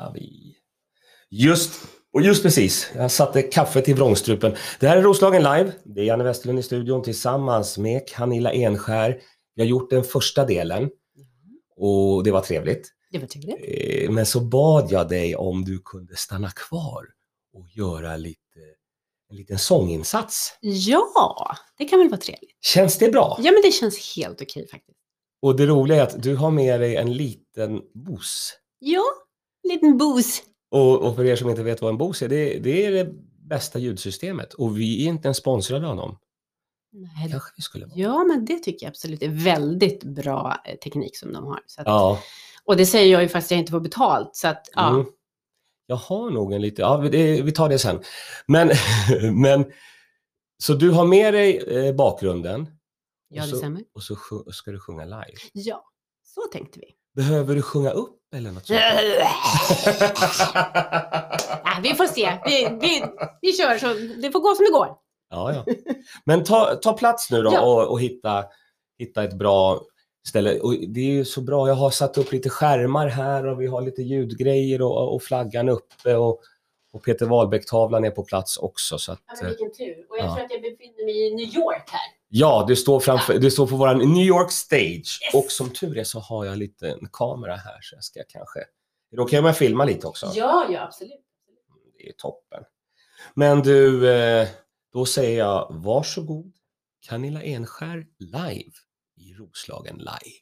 [0.00, 0.56] Ja, vi...
[1.30, 1.80] Just,
[2.12, 4.56] och just precis, jag satte kaffet i vrångstrupen.
[4.80, 5.72] Det här är Roslagen live.
[5.84, 9.20] Det är Janne Westerlund i studion tillsammans med Camilla Enskär.
[9.54, 10.90] Vi har gjort den första delen
[11.76, 12.88] och det var trevligt.
[13.10, 13.56] Det var trevligt.
[14.04, 17.06] Eh, Men så bad jag dig om du kunde stanna kvar
[17.54, 18.38] och göra lite,
[19.30, 20.58] en liten sånginsats.
[20.60, 22.64] Ja, det kan väl vara trevligt.
[22.64, 23.36] Känns det bra?
[23.40, 24.98] Ja, men det känns helt okej faktiskt.
[25.42, 28.52] Och det roliga är att du har med dig en liten bos.
[28.78, 29.04] Ja,
[29.70, 30.42] liten booze.
[30.70, 33.12] Och, och för er som inte vet vad en bos är, det, det är det
[33.48, 34.54] bästa ljudsystemet.
[34.54, 36.18] Och vi är inte ens sponsrade av dem.
[36.92, 37.98] Nej, Kanske vi skulle vara.
[37.98, 41.60] Ja, men det tycker jag absolut är väldigt bra eh, teknik som de har.
[41.66, 42.18] Så att, Ja.
[42.64, 44.36] Och det säger jag ju fast jag inte får betalt.
[44.36, 44.90] Så att, ja.
[44.90, 45.06] Mm.
[45.86, 48.02] Jag har nog en lite, ja det, vi tar det sen.
[48.46, 48.70] Men,
[49.40, 49.72] men,
[50.62, 52.66] så du har med dig eh, bakgrunden
[53.28, 53.82] ja, och det så, stämmer.
[53.94, 55.38] och så sju- ska du sjunga live.
[55.52, 55.84] Ja,
[56.22, 56.86] så tänkte vi.
[57.16, 58.80] Behöver du sjunga upp eller något sånt?
[61.64, 62.38] Nej, vi får se.
[62.44, 63.04] Vi, vi,
[63.40, 63.86] vi kör så
[64.22, 64.96] det får gå som det går.
[65.30, 65.64] ja, ja.
[66.24, 67.60] Men ta, ta plats nu då Ja.
[67.60, 68.44] och, och hitta,
[68.98, 69.80] hitta ett bra
[70.28, 70.60] ställe.
[70.60, 73.66] Och det är ju så bra, jag har satt upp lite skärmar här och vi
[73.66, 76.40] har lite ljudgrejer och, och flaggan uppe och,
[76.92, 78.98] och Peter Wahlbeck-tavlan är på plats också.
[78.98, 80.06] Så att, eh, vilken tur.
[80.10, 80.34] Och jag Ja.
[80.34, 82.19] tror att jag befinner mig i New York här.
[82.32, 85.30] Ja, du står, framför, du står på våran New York stage.
[85.34, 88.60] Och som tur är så har jag lite en kamera här så jag ska kanske...
[89.16, 90.32] Då kan jag filma lite också.
[90.34, 91.24] Ja, ja, absolut.
[91.98, 92.64] Det är toppen.
[93.34, 94.48] Men du, eh,
[94.92, 96.52] då säger jag varsågod
[97.00, 98.72] Camilla Enskär live
[99.16, 100.40] i Roslagen live.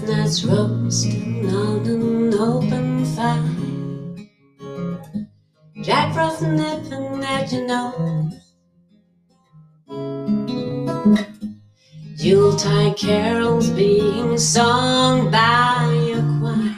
[0.00, 3.44] Chestnuts roasting on an open fire.
[5.82, 8.32] Jack Frost nipping at your nose.
[12.16, 15.84] Yuletide carols being sung by
[16.14, 16.76] a choir.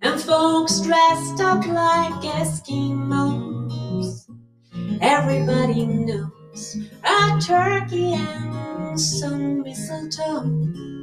[0.00, 4.24] And folks dressed up like Eskimos.
[5.02, 10.95] Everybody knows a turkey and some mistletoe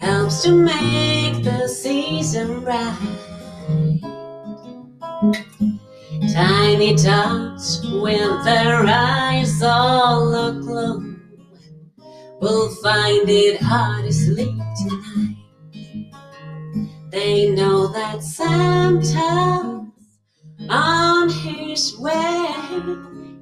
[0.00, 2.96] helps to make the season bright.
[6.32, 11.02] Tiny tots with their eyes all aglow
[12.40, 15.36] will find it hard to sleep tonight.
[17.10, 19.10] They know that Santa's
[20.68, 22.54] on his way.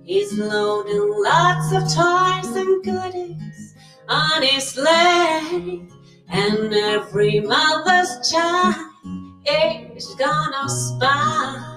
[0.05, 3.75] He's loading lots of toys and goodies
[4.09, 5.98] on his sleigh.
[6.31, 8.77] And every mother's child
[9.47, 11.69] is gonna spy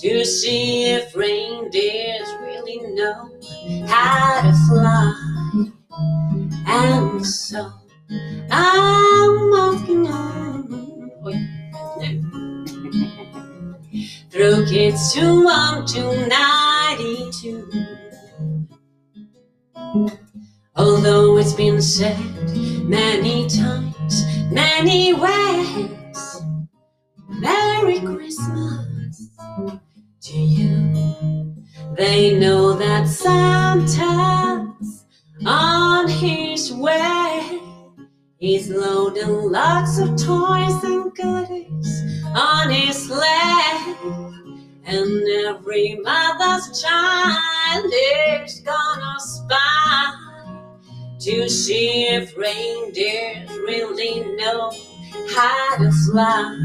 [0.00, 3.30] to see if reindeers really know
[3.86, 5.14] how to fly.
[6.66, 7.72] And so
[8.50, 11.10] I'm walking on
[14.30, 17.70] through kids who want to 92.
[20.76, 22.39] Although it's been said
[22.90, 26.42] many times, many ways,
[27.28, 29.30] Merry Christmas
[30.22, 31.54] to you.
[31.96, 35.04] They know that Santa's
[35.46, 37.60] on his way.
[38.38, 42.02] He's loading lots of toys and goodies
[42.34, 43.94] on his sleigh.
[44.84, 47.92] And every mother's child
[48.44, 50.29] is gonna spy
[51.20, 54.70] to see if reindeers really know
[55.36, 56.56] how to fly.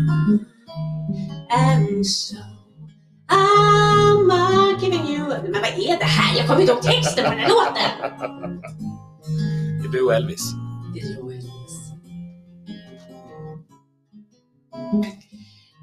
[1.52, 2.38] And so
[3.30, 5.28] I'm uh, giving you...
[5.28, 6.38] Men vad är det här?
[6.38, 8.62] Jag kommer inte ihåg texten på den här låten!
[9.82, 10.52] Det är du och Elvis.
[10.94, 11.52] Det är jag, Elvis.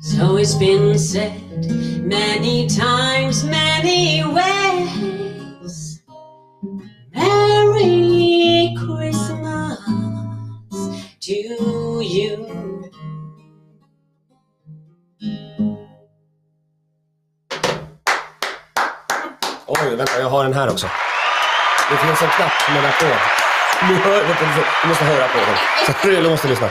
[0.02, 1.32] So it's been said
[2.02, 5.21] many times, many ways.
[11.22, 11.32] To
[12.02, 12.36] you.
[19.66, 20.86] Oj, vänta, jag har den här också.
[21.90, 23.06] Det finns en knapp som är på.
[23.88, 24.44] Du, hör, vänta,
[24.82, 25.56] du, måste höra på den.
[25.86, 25.92] Så
[26.22, 26.70] Du måste lyssna.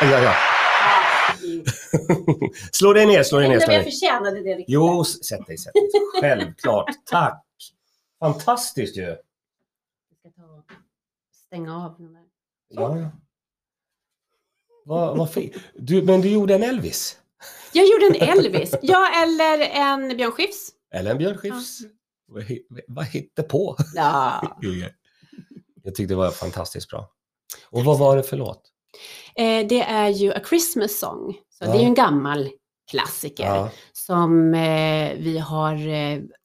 [0.00, 0.34] ja, ja.
[2.72, 3.58] slå dig ner, slå dig ner.
[3.58, 3.92] Slå om jag dig.
[3.92, 4.64] förtjänade det.
[4.68, 5.82] Jo, sätt dig, sätt dig.
[6.20, 6.86] Självklart.
[7.10, 7.42] Tack.
[8.20, 9.16] Fantastiskt ju.
[10.32, 10.64] Ska ta och
[11.46, 12.22] stänga av den där.
[12.68, 13.10] Ja, ja.
[14.84, 15.54] Vad, vad fint.
[15.74, 17.18] Du, men du gjorde en Elvis?
[17.72, 18.74] Jag gjorde en Elvis.
[18.82, 20.70] Ja, eller en Björn Skifs.
[20.94, 21.78] Eller en Björn Skifs?
[22.26, 23.76] Vad, hi- vad hittar på?
[23.94, 24.58] Ja.
[25.82, 27.10] Jag tyckte det var fantastiskt bra.
[27.70, 28.62] Och vad var det för låt?
[29.36, 31.34] Eh, det är ju A Christmas Song.
[31.48, 31.70] Så Ja.
[31.72, 32.50] Det är ju en gammal
[32.90, 36.35] klassiker Ja, som eh, vi har, eh, ja,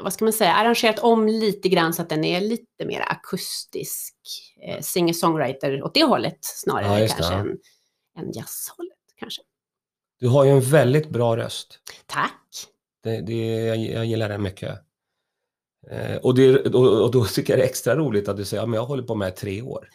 [0.00, 4.14] vad ska man säga, arrangerat om lite grann så att den är lite mer akustisk.
[4.62, 7.58] Eh, Singer-songwriter åt det hållet snarare Ja, kanske än,
[8.18, 9.42] än jazzhållet kanske.
[10.20, 11.78] du har ju en väldigt bra röst.
[12.06, 12.42] Tack!
[13.02, 14.78] Det, det, jag, jag gillar den mycket.
[15.90, 18.62] Eh, och, det, och, och då tycker jag det är extra roligt att du säger
[18.62, 19.88] att ja, jag håller på med det i tre år.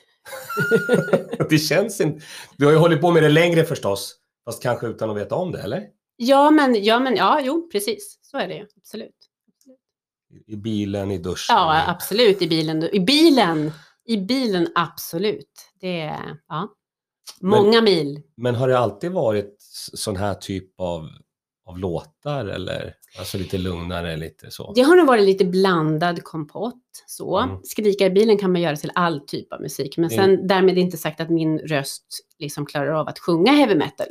[1.49, 2.25] det känns inte...
[2.57, 4.15] Du har ju hållit på med det längre förstås,
[4.45, 5.87] fast kanske utan att veta om det, eller?
[6.15, 8.19] Ja, men ja, men, ja jo, precis.
[8.21, 8.65] Så är det ju.
[8.77, 9.20] Absolut.
[10.47, 11.55] I bilen, i duschen.
[11.55, 12.41] Ja, absolut.
[12.41, 12.83] I bilen.
[12.95, 13.71] I bilen,
[14.05, 15.51] i bilen absolut.
[15.81, 16.69] Det är, ja.
[17.41, 18.21] Många mil.
[18.37, 19.55] Men har det alltid varit
[19.93, 21.09] sån här typ av,
[21.65, 24.73] av låtar eller alltså lite lugnare, lite så?
[24.73, 27.03] Det har nog varit lite blandad kompott.
[27.07, 27.37] Så.
[27.37, 27.59] Mm.
[27.63, 29.97] Skrika i bilen kan man göra till all typ av musik.
[29.97, 30.25] Men Mm.
[30.25, 32.05] sen därmed inte sagt att min röst
[32.39, 34.07] liksom klarar av att sjunga heavy metal.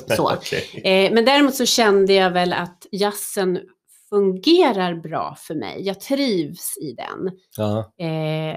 [0.16, 0.32] så.
[0.34, 0.80] Okej.
[0.84, 3.60] Eh, men däremot så kände jag väl att jazzen
[4.08, 5.82] fungerar bra för mig.
[5.82, 7.26] Jag trivs i den.
[8.06, 8.56] Eh,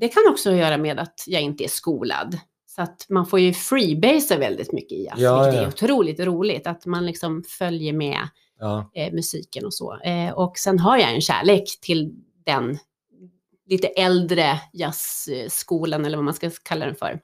[0.00, 2.38] det kan också göra med att jag inte är skolad.
[2.66, 5.52] Så att man får ju freebasea väldigt mycket i jazz, Ja, ja.
[5.52, 6.66] är otroligt roligt.
[6.66, 8.18] Att man liksom följer med
[8.58, 10.00] ja, eh, musiken och så.
[10.00, 12.14] Eh, och sen har jag en kärlek till
[12.46, 12.78] den
[13.66, 17.20] lite äldre jazzskolan, eller vad man ska kalla den för.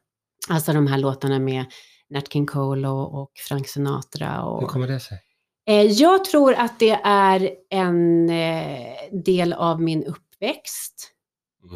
[0.49, 1.65] Alltså de här låtarna med
[2.11, 4.43] Nat King Cole och, och Frank Sinatra.
[4.43, 5.19] hur Och, kommer det sig?
[5.67, 8.95] Eh, Jag tror att det är en eh,
[9.25, 11.11] del av min uppväxt.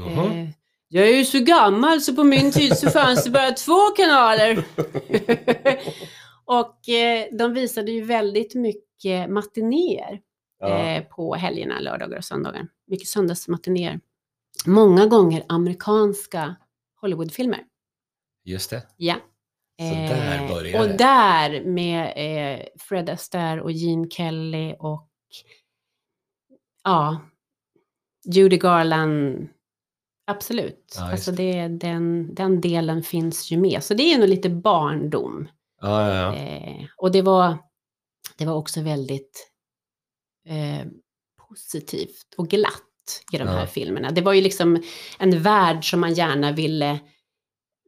[0.06, 0.48] Eh,
[0.88, 4.64] Jag är ju så gammal så på min tid så fanns det bara två kanaler.
[6.44, 6.78] och
[7.38, 10.20] de visade ju väldigt mycket matinéer
[10.60, 12.68] Ja, på helgerna, lördagar och söndagar.
[12.86, 14.00] Mycket söndagsmatinéer.
[14.66, 16.56] Många gånger amerikanska
[17.00, 17.60] Hollywoodfilmer.
[18.44, 18.82] just det.
[18.96, 19.14] Ja.
[19.78, 25.08] Så där började och där med eh, Fred Astaire och Gene Kelly och
[26.84, 27.20] ja,
[28.34, 29.48] Judy Garland.
[30.26, 30.94] Absolut.
[30.96, 33.84] Ja, alltså det, den, den delen finns ju med.
[33.84, 35.48] Så det är nog lite barndom.
[35.80, 36.34] Ja, ja.
[36.34, 37.58] Eh, och det var,
[38.36, 39.50] det var också väldigt
[40.48, 40.86] eh,
[41.48, 42.82] positivt och glatt
[43.32, 44.10] i de här filmerna.
[44.10, 44.82] Det var ju liksom
[45.18, 46.98] en värld som man gärna ville,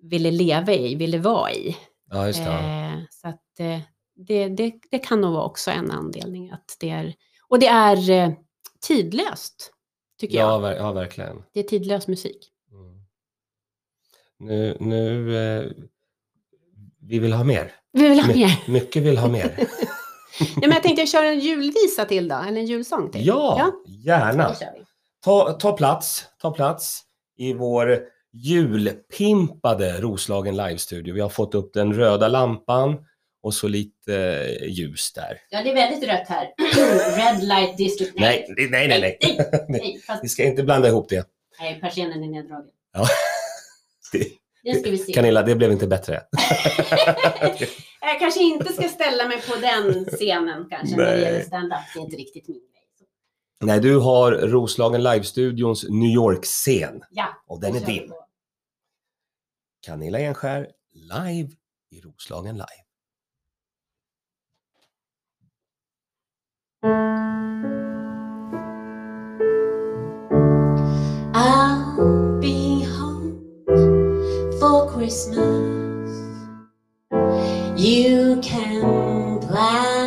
[0.02, 1.76] ville leva i, ville vara i.
[2.11, 2.44] ja just det.
[2.50, 2.93] ja.
[2.93, 3.79] Eh, så att eh,
[4.17, 7.14] det, det, det kan nog vara också en anledning att det är,
[7.49, 8.31] och det är eh,
[8.87, 9.73] tidlöst,
[10.20, 10.61] tycker Ja, jag.
[10.61, 11.43] ver- ja, verkligen.
[11.52, 12.49] Det är tidlös musik.
[12.73, 13.00] Mm.
[14.38, 15.70] Nu, nu eh,
[17.00, 17.73] vi vill ha mer.
[17.93, 18.62] Vi vill ha My- mer.
[18.69, 19.69] Mycket vill ha mer.
[20.41, 23.26] Ja, men jag tänkte jag kör en julvisa till då, eller en julsång till.
[23.26, 24.55] Ja, gärna.
[24.55, 24.85] Kör vi.
[25.25, 27.02] Ta, ta plats, ta plats
[27.37, 28.00] i vår
[28.32, 31.15] julpimpade Roslagen live-studio.
[31.15, 32.97] Vi har fått upp den röda lampan
[33.43, 34.15] och så lite
[34.61, 35.38] eh, ljus där.
[35.50, 36.49] Ja, det är väldigt rött här.
[37.17, 38.12] Red light district.
[38.17, 39.00] Nej, nej, nej, nej.
[39.00, 39.19] nej.
[39.53, 39.65] nej.
[39.69, 41.27] nej, fast, Vi ska inte blanda ihop det.
[41.61, 42.71] nej persiennen är neddragen.
[42.93, 43.06] Ja.
[44.62, 45.12] Det ska vi se.
[45.12, 46.23] Camilla, det blev inte bättre.
[48.00, 51.21] jag kanske inte ska ställa mig på den scenen kanske när det Nej.
[51.21, 51.78] gäller stand-up.
[51.95, 52.61] Det är inte riktigt min
[53.62, 58.09] Nej, du har Roslagen live-studions New York-scen Ja, och den är din.
[58.09, 58.14] på.
[59.87, 61.49] Camilla Enskär live
[61.90, 62.85] i Roslagen live.
[71.33, 73.38] I'll be home
[74.59, 76.11] for Christmas.
[77.76, 80.00] You can plan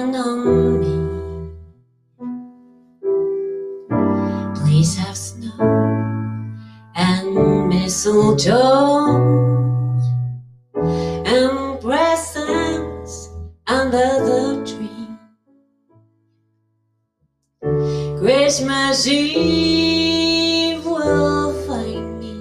[7.94, 9.22] mistletoe
[10.74, 13.30] and presents
[13.68, 15.08] under the tree.
[18.18, 22.36] Christmas Eve will find me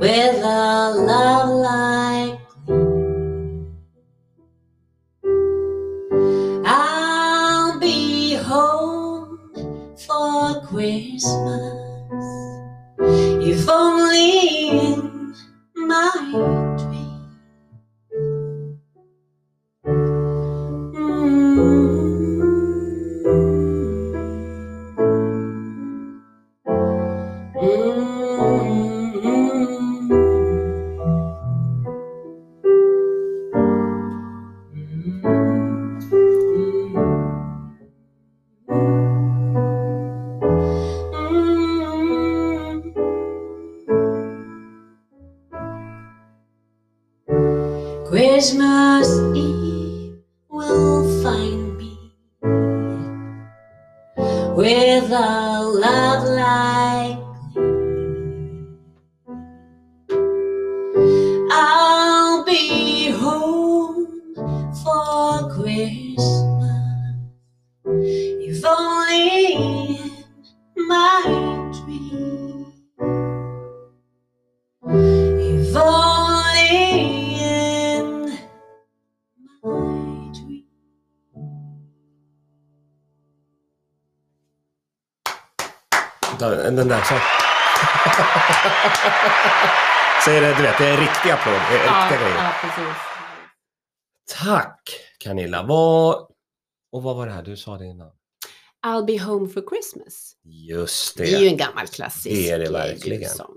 [0.00, 2.38] with a love like.
[6.64, 9.38] I'll be home
[10.06, 11.81] for Christmas,
[54.54, 57.31] with a love like
[86.76, 87.14] Den där så.
[90.24, 91.54] Säg det, du vet, det är en riktig applåd.
[91.70, 92.36] Det är riktiga grejer.
[92.44, 92.96] ja, precis.
[94.44, 95.62] Tack Camilla.
[95.62, 96.28] Vad...
[96.92, 97.42] Och vad var det här?
[97.42, 98.10] Du sa det innan.
[98.86, 100.36] I'll be home for Christmas.
[100.44, 101.48] Just Det är ju det.
[101.48, 103.20] en gammal klassisk Det är det verkligen.
[103.22, 103.56] julsång.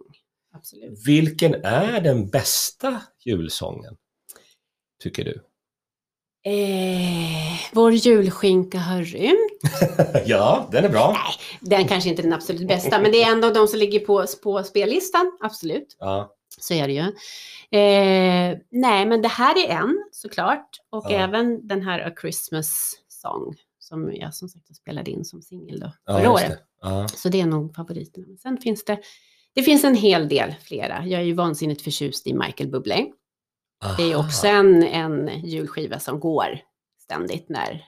[0.55, 1.07] Absolut.
[1.07, 3.95] Vilken är den bästa julsången?
[5.03, 5.43] Tycker du?
[6.46, 9.62] Eh, vår julskinka har rymt.
[10.25, 11.18] ja, den är bra.
[11.62, 14.25] Den kanske inte är den absolut bästa, men det är ändå de som ligger på,
[14.44, 15.38] på spellistan.
[15.42, 17.00] Absolut, Ja, så är det ju.
[17.80, 20.70] Eh, nej, men det här är en såklart.
[20.92, 21.16] Och Ja.
[21.18, 25.92] även den här A Christmas Song som jag som sagt spelade in som singel då
[26.06, 26.60] ja förra året.
[26.82, 27.08] Ja.
[27.08, 28.25] Så det är nog favoriterna.
[28.28, 29.00] Men sen finns det,
[29.56, 31.06] det finns en hel del flera.
[31.06, 33.06] Jag är ju vansinnigt förtjust i Michael Bublé.
[33.98, 34.25] Det är Aha.
[34.25, 36.60] också en, en julskiva som går
[37.03, 37.86] ständigt när,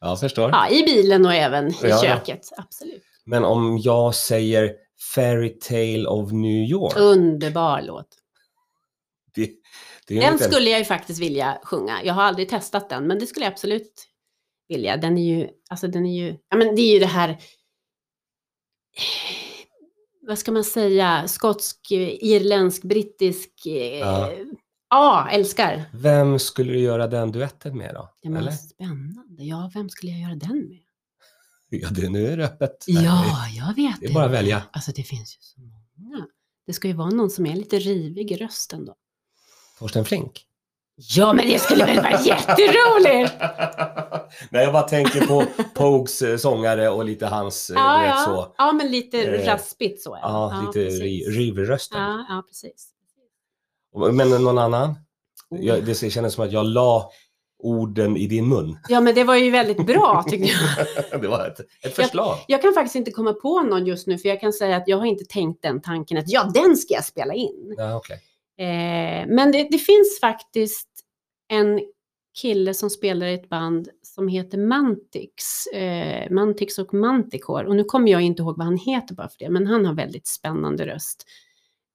[0.00, 0.50] Ja, förstår.
[0.50, 2.02] ja, i bilen och även i Ja, ja.
[2.02, 2.40] köket.
[2.56, 3.02] Absolut.
[3.24, 4.74] Men om jag säger
[5.14, 6.96] Fairy Tale of New York.
[6.96, 8.08] Underbar låt.
[9.34, 9.50] Det,
[10.06, 12.04] det Den skulle jag ju faktiskt vilja sjunga.
[12.04, 14.06] Jag har aldrig testat den, men det skulle jag absolut
[14.68, 14.96] vilja.
[14.96, 17.38] Den är ju, alltså den är ju, ja men det är ju det här,
[20.20, 24.30] vad ska man säga, skotsk, irländsk, brittisk, eh, Ja.
[24.90, 25.84] Ja, älskar.
[25.92, 28.08] Vem skulle du göra den duetten med då?
[28.22, 28.52] Ja, men Eller?
[28.52, 29.44] spännande.
[29.44, 30.78] Ja, vem skulle jag göra den med?
[31.70, 32.84] Ja, det, nu är det öppet.
[32.86, 33.24] Ja,
[33.56, 34.62] jag vet Det är bara att välja.
[34.72, 36.26] Alltså det finns ju så många.
[36.66, 38.94] Det ska ju vara någon som är lite rivig i rösten då.
[39.78, 40.44] Torsten Flink.
[40.96, 43.34] Ja, men det skulle väl vara jätteroligt!
[44.50, 48.10] Nej, jag bara tänker på Pogues eh, sångare och lite hans, eh, Ja, du vet
[48.16, 48.24] ja.
[48.24, 48.54] så.
[48.58, 50.18] ja, men lite Eh, raspigt så.
[50.22, 51.02] Ja, lite precis.
[51.02, 52.00] ri- rivig i rösten.
[52.02, 52.88] Ja, ja, precis.
[54.12, 54.94] Men någon annan?
[55.48, 57.10] Jag, det kändes som att jag la
[57.58, 58.78] orden i din mun.
[58.88, 60.52] Ja, men det var ju väldigt bra tycker
[61.10, 61.20] jag.
[61.20, 62.38] det var ett, ett förslag.
[62.48, 64.96] Jag kan faktiskt inte komma på någon just nu, för jag kan säga att jag
[64.96, 67.74] har inte tänkt den tanken att ja, den ska jag spela in.
[67.76, 68.20] Ja, okej.
[68.58, 70.88] Eh, men det, det finns faktiskt
[71.48, 71.80] en
[72.40, 75.66] kille som spelar i ett band som heter Mantix.
[75.66, 77.66] Eh, Mantix och Manticore.
[77.66, 79.94] Och nu kommer jag inte ihåg vad han heter bara för det, men han har
[79.94, 81.24] väldigt spännande röst.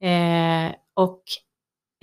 [0.01, 1.23] Eh, och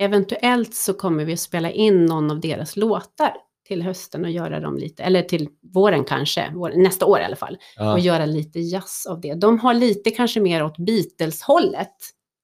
[0.01, 3.33] eventuellt så kommer vi att spela in någon av deras låtar
[3.67, 7.35] till hösten och göra dem lite, eller till våren kanske, vår, nästa år i alla
[7.35, 9.33] fall, Ja, och göra lite jazz av det.
[9.33, 11.95] De har lite kanske mer åt Beatles-hållet,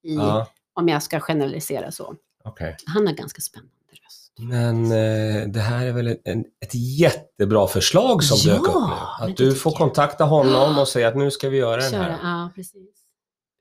[0.04, 2.16] i, ja, om jag ska generalisera så.
[2.44, 2.76] okej.
[2.86, 4.34] Han har ganska spännande röst.
[4.40, 8.76] Men eh, det här är väl en, ett jättebra förslag som Ja, dök upp
[9.22, 9.26] nu.
[9.32, 12.18] Att du får kontakta honom och säga att nu ska vi göra den Köra, här.
[12.24, 12.90] ja precis.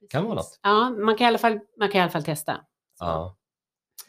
[0.09, 0.51] Kan vara Precis.
[0.51, 0.59] något.
[0.63, 2.57] Ja, man kan, i alla fall, man kan i alla fall testa.
[2.99, 3.36] Ja,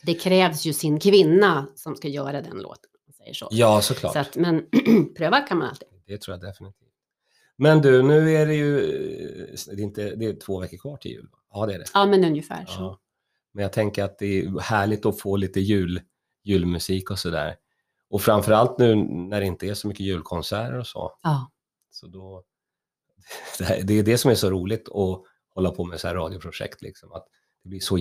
[0.02, 2.90] Det krävs ju sin kvinna som ska göra den låten.
[3.18, 3.48] Säger så.
[3.50, 4.12] ja såklart.
[4.12, 4.66] så att, men
[5.16, 5.88] pröva kan man alltid.
[6.06, 6.88] Det tror jag definitivt.
[7.56, 10.96] Men du, nu är det ju eh, det är, inte, det är två veckor kvar
[10.96, 11.28] till jul.
[11.52, 11.84] Ja, det är det.
[11.94, 12.80] Ja, men ungefär så.
[12.80, 13.00] Ja.
[13.52, 16.00] Men jag tänker att det är härligt att få lite jul,
[16.44, 17.56] julmusik och sådär.
[18.10, 21.12] Och framförallt nu när det inte är så mycket julkonserter och så.
[21.22, 21.50] Ja.
[21.90, 22.44] så då,
[23.82, 25.22] det är det som är så roligt att
[25.54, 26.82] hålla på med så här radioprojekt.
[26.82, 27.26] Liksom, att
[27.64, 27.98] det blir så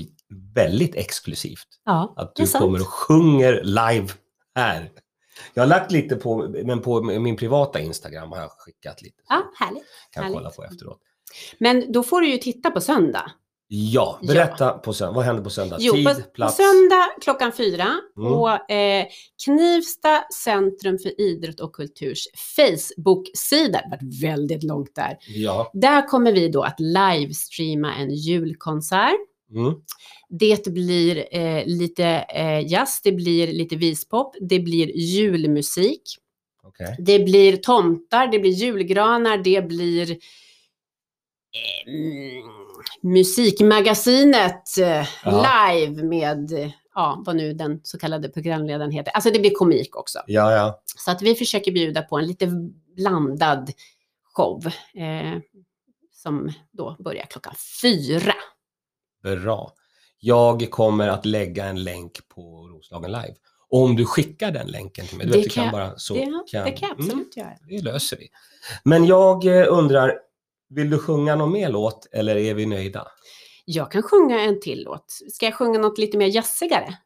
[0.56, 1.68] väldigt exklusivt.
[1.86, 4.08] ja, Att du kommer och sjunger live
[4.56, 4.92] här.
[5.54, 9.16] Jag har lagt lite på, men på min privata Instagram har jag skickat lite.
[9.30, 9.84] Ja, härligt.
[10.12, 10.38] kan härligt.
[10.38, 11.00] kolla på efteråt.
[11.60, 13.32] Men då får du ju titta på söndag.
[13.70, 15.14] Ja, berätta på söndag.
[15.16, 15.78] Vad händer på söndag?
[15.80, 16.58] Jo, Tid, på, på plats?
[16.58, 17.84] söndag klockan fyra
[18.18, 18.30] Mm.
[18.32, 19.06] på eh,
[19.46, 23.82] Knivsta Centrum för idrott och kulturs Facebook-sida.
[23.82, 25.18] Det varit väldigt långt där.
[25.28, 25.72] Ja.
[25.74, 29.16] Där kommer vi då att livestreama en julkonsert.
[29.56, 29.74] Mm.
[30.30, 36.02] Det blir eh, lite eh, jazz, det blir lite vispop, det blir julmusik,
[36.64, 36.96] Okej.
[37.00, 40.18] det blir tomtar, det blir julgranar, det blir
[41.88, 42.44] mm,
[43.02, 49.12] musikmagasinet eh, live med, eh, ja, vad nu den så kallade programledaren heter.
[49.12, 50.20] Alltså det blir komik också.
[50.28, 50.82] Ja, ja.
[50.98, 52.48] Så att vi försöker bjuda på en lite
[52.96, 53.72] blandad
[54.34, 55.40] show eh,
[56.12, 58.34] som då börjar klockan fyra.
[59.36, 59.74] Bra.
[60.20, 63.36] Jag kommer att lägga en länk på Roslagen Live.
[63.70, 65.26] Om du skickar den länken till mig.
[65.28, 67.54] Du Det vet, kan jag- bara, så det, kan, det kan jag Mm, absolut göra.
[67.70, 68.28] det löser vi.
[68.84, 70.14] Men jag eh, undrar,
[70.70, 73.08] vill du sjunga någon mer låt eller är vi nöjda?
[73.66, 75.06] Jag kan sjunga en till låt.
[75.32, 76.98] Ska jag sjunga något lite mer jazzigare?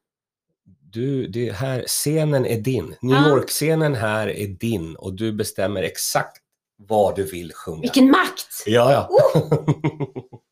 [0.81, 2.95] Du, det här, scenen är din.
[3.01, 3.29] New Ja.
[3.29, 6.37] York-scenen här är din och du bestämmer exakt
[6.77, 7.81] vad du vill sjunga.
[7.81, 8.63] Vilken makt!
[8.65, 9.09] Ja, ja.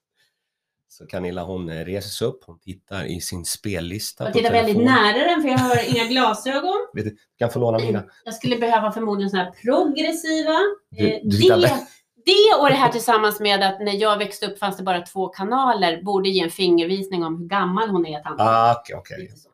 [1.00, 4.78] Så Camilla hon eh, reser sig upp, hon tittar i sin spellista Jag tittar väldigt
[4.78, 6.88] nära den för jag har inga glasögon.
[6.94, 8.04] Vet du, kan få låna mina.
[8.26, 10.60] Jag skulle behöva förmodligen sådana här progressiva.
[10.90, 11.88] Du- Eh, du det,
[12.26, 15.28] det och det här tillsammans med att när jag växte upp fanns det bara två
[15.28, 18.24] kanaler borde ge en fingervisning om hur gammal hon är.
[18.24, 18.48] tanten.
[18.48, 19.18] Ah, okej.
[19.22, 19.50] Lite så.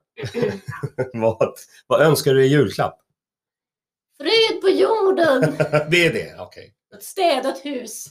[1.19, 1.53] vad,
[1.87, 2.99] vad önskar du i julklapp?
[4.17, 5.41] Fred på jorden,
[5.91, 6.73] det är det, okej.
[6.95, 8.05] ett städat hus.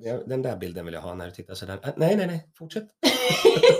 [0.00, 1.78] Ja, Den där bilden vill jag ha när du tittar sådär.
[1.82, 2.84] Ah, Nej, nej, nej, fortsätt.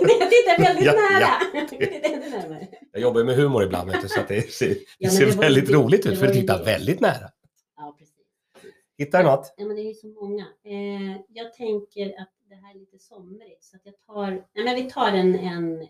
[0.01, 1.19] jag tittar väldigt Ja, nära.
[1.21, 2.67] ja.
[2.91, 5.25] Jag jobbar ju med humor ibland, vet du, så att det ser, det men ser
[5.25, 7.29] det väldigt det- roligt ut för du tittar väldigt nära.
[7.77, 8.15] Ja, precis.
[8.97, 9.53] Hittar du något?
[9.57, 10.45] Ja, men det är ju så många.
[10.65, 14.75] Eh, jag tänker att det här är lite somrigt så att jag tar, nej men
[14.75, 15.87] vi tar en, en eh,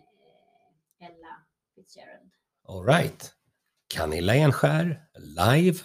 [1.06, 1.36] Ella
[1.74, 2.30] Fitzgerald.
[2.68, 3.32] All right.
[3.94, 5.78] Camilla Enskär, live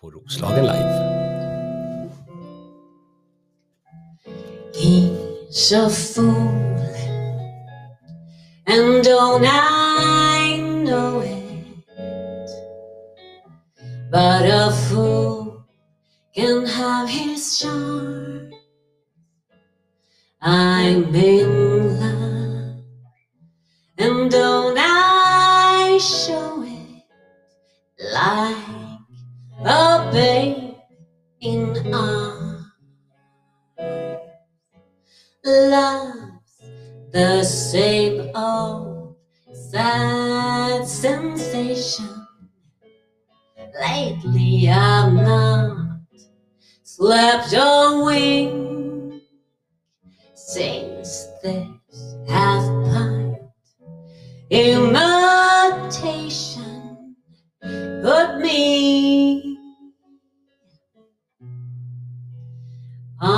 [0.00, 1.20] på Roslagen Live.
[4.80, 6.80] He's a fool,
[8.66, 11.84] and don't I know it?
[14.10, 15.09] But a fool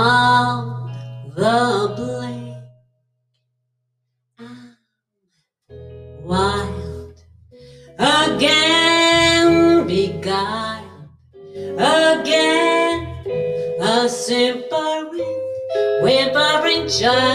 [0.03, 0.93] on
[1.37, 2.57] the blink.
[4.39, 4.77] I'm
[6.25, 7.23] wild
[7.99, 11.09] again, beguiled
[11.79, 12.99] again,
[13.81, 15.41] a simpering,
[16.03, 17.32] whimpering child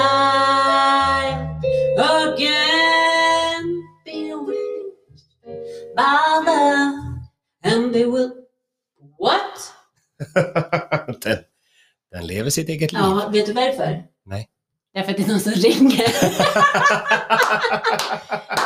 [12.48, 13.02] lever sitt eget liv.
[13.04, 14.04] Ja, vet du varför?
[14.26, 14.50] Nej.
[14.94, 16.08] Därför att det är någon som ringer.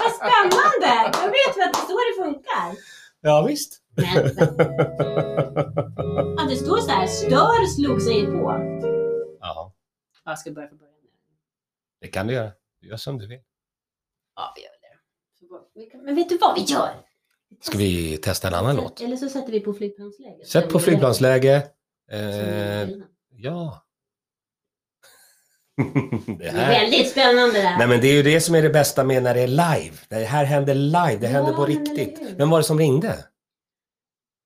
[0.01, 1.11] Vad spännande!
[1.21, 2.75] Jag vet ju att det är så det funkar.
[3.21, 3.81] ja, visst.
[3.95, 4.05] Men,
[6.37, 8.57] ja, det står så här, stör slog sig på.
[9.39, 9.73] Ja,
[10.25, 10.93] Jag ska börja från början.
[12.01, 12.51] det kan du göra.
[12.81, 13.39] Du gör som du vill.
[14.35, 14.77] Ja, vi gör det.
[15.73, 16.89] Vi Men vet du vad vi gör?
[17.61, 19.01] Ska vi testa en annan låt?
[19.01, 20.45] Eller så sätter vi på flygplansläge.
[20.45, 21.55] Sätt på flygplansläge.
[22.11, 23.03] Eh, vi-
[23.43, 23.83] ja.
[26.27, 26.67] det Det är här.
[26.81, 27.77] väldigt spännande det här.
[27.77, 29.97] Nej men det är ju det som är det bästa med när det är live.
[30.09, 32.21] Det här händer live, det Ja, händer på men riktigt.
[32.21, 32.35] hur?
[32.35, 33.25] Vem var det som ringde?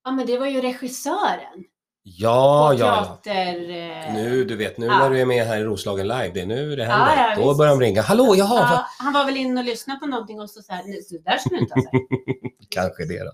[0.04, 1.64] Ja, men det var ju regissören.
[2.08, 3.70] Ja, på ja, teater...
[3.70, 4.98] eh, Nu, du vet, nu Ja.
[5.00, 7.16] när du är med här i Roslagen live, det är nu det händer.
[7.18, 7.58] Ja, ja, Då visst.
[7.58, 8.02] börjar de ringa.
[8.02, 10.84] Hallå, jaha, Ja, han var väl inne och lyssnade på någonting och så så här,
[10.84, 11.94] "Nej, så där ska du inte ha sagt.
[12.70, 13.32] kanske det då.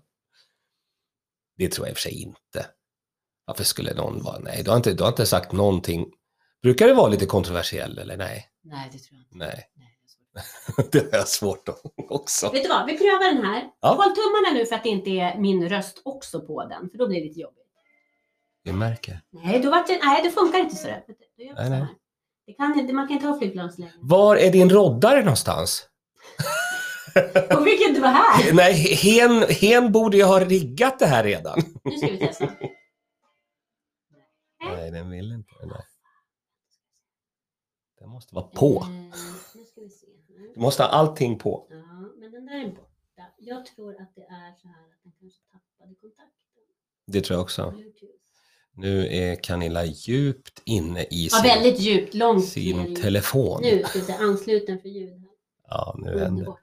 [1.57, 2.65] Det tror jag i och för sig inte.
[3.45, 6.05] Varför skulle någon vara, nej, du har inte, du har inte sagt någonting.
[6.63, 8.47] Brukar det vara lite kontroversiell eller nej?
[8.63, 9.37] Nej, det tror jag inte.
[9.37, 10.91] Nej, Nej, det är svårt.
[10.91, 12.51] det har jag svårt att också.
[12.51, 13.63] Vet du vad, vi prövar den här.
[13.81, 13.89] Ja.
[13.89, 17.07] Håll tummarna nu för att det inte är min röst också på den, för då
[17.07, 17.57] blir det lite jobbigt.
[18.63, 19.21] Vi märker.
[19.31, 21.03] Nej, då vart det, nej, det funkar inte sådär.
[21.37, 21.85] Då gör Nej, så nej.
[22.45, 23.91] Det kan, man kan inte ha flygplansläge.
[24.01, 25.87] Var är din roddare någonstans?
[27.57, 28.53] Och fick inte vara här.
[28.53, 31.61] Nej, hen, hen borde ju ha riggat det här redan.
[31.83, 32.49] Nu ska vi testa.
[34.91, 35.53] Nej, den vill inte.
[35.65, 35.81] Nej.
[37.99, 38.81] Den måste vara på.
[38.83, 38.89] Eh,
[39.55, 40.07] nu ska vi se.
[40.37, 40.53] här.
[40.53, 41.67] Du måste ha allting på.
[41.69, 41.75] Ja,
[42.19, 42.87] men den där är borta.
[43.37, 46.31] Jag tror att det är så här att den kanske tappade kontakten.
[47.07, 47.71] Det tror jag också.
[47.71, 48.11] Bluetooth.
[48.73, 53.59] Nu är Camilla djupt inne i Ja, sin, väldigt djupt, långt sin telefon.
[53.63, 55.09] Nu ska vi se, ansluten för ljud.
[55.19, 55.29] här.
[55.67, 56.55] Ja, nu händer det.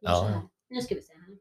[0.00, 0.42] Ja.
[0.68, 1.38] Nu ska vi se här.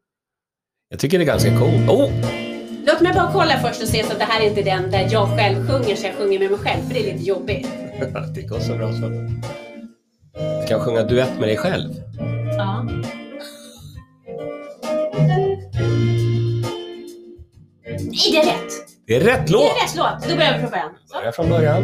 [0.90, 1.90] Jag tycker det är ganska coolt.
[1.90, 2.47] Oh!
[2.88, 5.08] Låt mig bara kolla först och se så att det här är inte den där
[5.12, 7.68] jag själv sjunger så jag sjunger med mig själv för det är lite jobbigt.
[8.36, 9.10] det går så bra så.
[10.62, 11.94] Du kan sjunga duett med dig själv.
[12.58, 12.84] Ja.
[17.84, 18.72] Nej, det är rätt!
[19.08, 19.72] Det är rätt Det låt!
[19.72, 20.30] är rätt låt!
[20.30, 20.92] Då börjar vi från början.
[21.14, 21.84] Börja från början.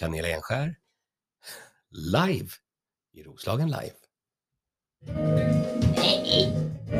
[0.00, 0.74] Camilla Enskär.
[1.90, 2.48] Live.
[3.14, 3.94] I Roslagen live.
[5.96, 6.71] Nej!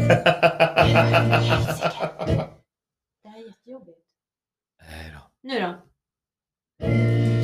[3.22, 3.98] Det här är jättejobbigt.
[4.88, 5.20] Nej då.
[5.48, 5.78] Nu då?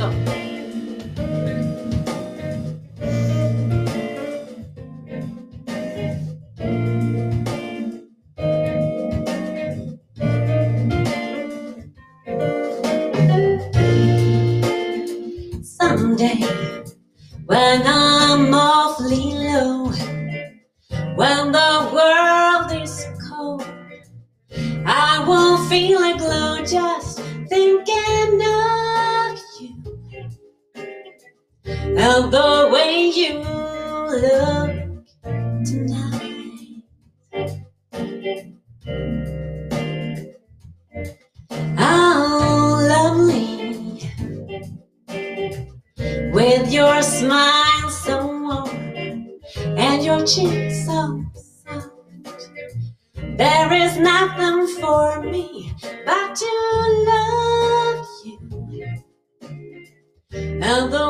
[0.01, 0.09] Så.
[53.38, 55.72] There is nothing for me
[56.05, 56.53] but to
[57.07, 59.05] love you.
[60.33, 61.08] And the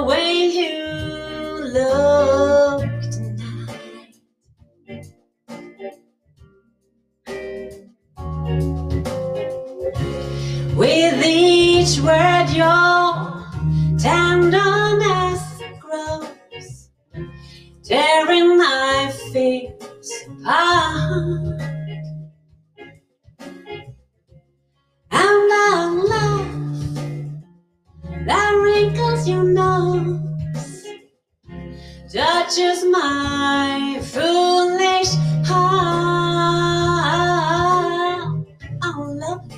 [39.28, 39.52] Love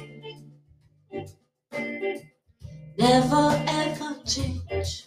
[2.98, 5.06] never ever change.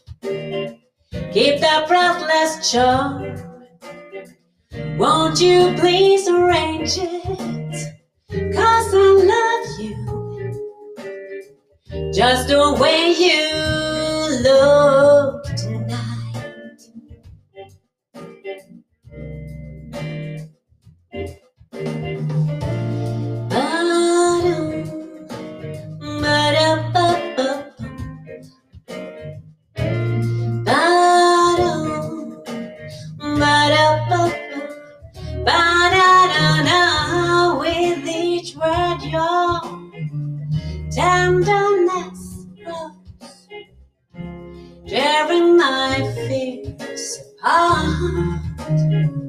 [1.34, 3.38] Keep that breathless charm.
[4.98, 7.13] Won't you please arrange it?
[44.94, 49.23] every night feels apart.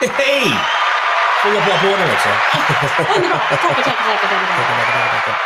[0.00, 0.54] Hej!
[1.42, 2.28] Får jag på applåden också?
[3.16, 3.48] Underbart!
[3.48, 4.28] Tackar, tackar,
[5.08, 5.36] tackar.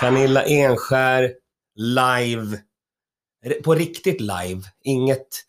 [0.00, 1.30] Camilla Enskär
[1.74, 2.58] live.
[3.64, 4.62] På riktigt live.
[4.80, 5.44] Inget,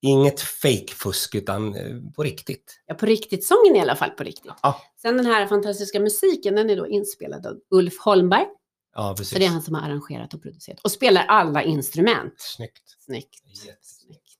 [0.00, 2.82] inget fake-fusk utan eh, på riktigt.
[2.86, 3.44] Ja, på riktigt.
[3.44, 4.52] Sången är i alla fall på riktigt.
[4.62, 4.82] Ja.
[5.02, 8.46] Sen den här fantastiska musiken, den är då inspelad av Ulf Holmberg.
[8.94, 9.32] Ja, precis.
[9.32, 10.80] Så det är han som har arrangerat och producerat.
[10.80, 12.34] Och spelar alla instrument.
[12.38, 12.88] Snyggt.
[12.98, 13.42] Snyggt.
[13.82, 14.38] Snyggt.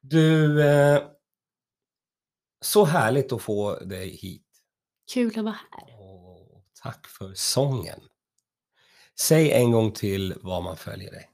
[0.00, 1.02] Du, eh,
[2.60, 4.42] så härligt att få dig hit.
[5.12, 5.96] Kul att vara här.
[5.98, 8.00] Åh, tack för sången.
[9.20, 11.30] Säg en gång till var man följer dig.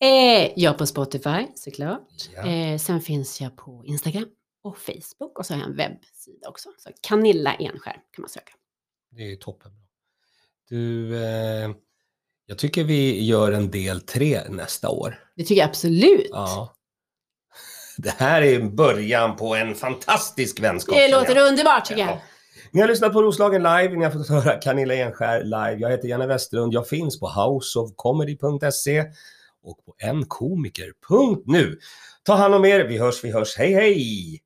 [0.00, 2.08] Eh, jag på Spotify såklart.
[2.34, 2.46] Ja.
[2.46, 4.26] Eh, sen finns jag på Instagram
[4.64, 6.68] och Facebook och så har jag en webbsida också.
[6.78, 8.52] Så Canilla Enskär kan man söka.
[9.10, 9.70] Det är ju toppen.
[10.68, 11.70] Du, eh,
[12.46, 15.18] jag tycker vi gör en del tre nästa år.
[15.36, 16.28] Det tycker jag absolut.
[16.30, 16.76] Ja.
[17.96, 20.94] Det här är början på en fantastisk vänskap.
[20.94, 22.20] det låter underbart tycker jag.
[22.74, 25.76] Ni har lyssnat på Roslagen live, ni har fått höra Camilla Enskär live.
[25.78, 29.04] Jag heter Janne Westerlund, jag finns på houseofcomedy.se
[29.62, 31.78] och på nkomiker.nu.
[32.22, 34.40] Ta hand om er, vi hörs, vi hörs, hej hej!